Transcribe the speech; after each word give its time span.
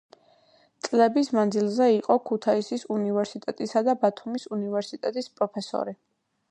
წლების 0.85 1.29
მანძილზე 1.37 1.89
იყო 1.97 2.17
ქუთაისის 2.31 2.87
უნივერსიტეტის 2.97 3.77
და 3.91 3.97
ბათუმის 4.07 4.51
უნივერსიტეტის 4.59 5.33
პროფესორი. 5.39 6.01